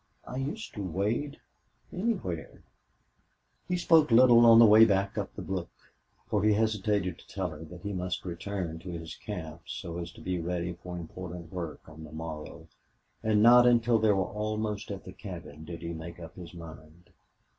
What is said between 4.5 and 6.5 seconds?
the way back up the brook, for